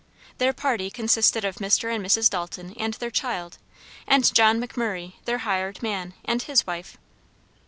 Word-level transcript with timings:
Their 0.39 0.51
party 0.51 0.89
consisted 0.89 1.45
of 1.45 1.57
Mr. 1.57 1.93
and 1.93 2.03
Mrs. 2.03 2.27
Dalton 2.27 2.73
and 2.79 2.95
their 2.95 3.11
child, 3.11 3.59
and 4.07 4.33
John 4.33 4.59
McMurray, 4.59 5.13
their 5.25 5.37
hired 5.45 5.83
man, 5.83 6.15
and 6.25 6.41
his 6.41 6.65
wife. 6.65 6.97